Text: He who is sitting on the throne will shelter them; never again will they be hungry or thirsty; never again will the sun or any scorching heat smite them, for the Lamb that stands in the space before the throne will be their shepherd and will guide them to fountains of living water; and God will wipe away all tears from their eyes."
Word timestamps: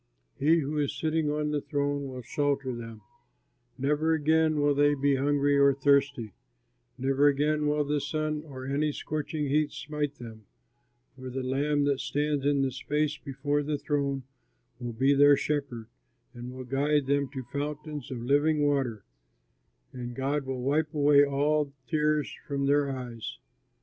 He 0.39 0.61
who 0.61 0.79
is 0.79 0.97
sitting 0.99 1.29
on 1.29 1.51
the 1.51 1.61
throne 1.61 2.07
will 2.07 2.23
shelter 2.23 2.73
them; 2.75 3.01
never 3.77 4.13
again 4.13 4.59
will 4.59 4.73
they 4.73 4.95
be 4.95 5.13
hungry 5.17 5.55
or 5.59 5.75
thirsty; 5.75 6.33
never 6.97 7.27
again 7.27 7.67
will 7.67 7.83
the 7.83 8.01
sun 8.01 8.41
or 8.45 8.65
any 8.65 8.91
scorching 8.93 9.49
heat 9.49 9.71
smite 9.71 10.15
them, 10.15 10.47
for 11.15 11.29
the 11.29 11.43
Lamb 11.43 11.83
that 11.83 11.99
stands 11.99 12.47
in 12.47 12.63
the 12.63 12.71
space 12.71 13.19
before 13.19 13.61
the 13.61 13.77
throne 13.77 14.23
will 14.79 14.93
be 14.93 15.13
their 15.13 15.37
shepherd 15.37 15.85
and 16.33 16.51
will 16.51 16.65
guide 16.65 17.05
them 17.05 17.27
to 17.35 17.43
fountains 17.43 18.09
of 18.09 18.23
living 18.23 18.63
water; 18.65 19.03
and 19.93 20.15
God 20.15 20.47
will 20.47 20.63
wipe 20.63 20.91
away 20.95 21.23
all 21.23 21.73
tears 21.85 22.33
from 22.47 22.65
their 22.65 22.89
eyes." 22.89 23.37